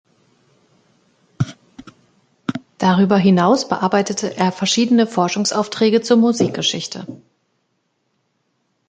[2.79, 7.05] Darüber hinaus bearbeitete er verschiedene Forschungsaufträge zur Musikgeschichte.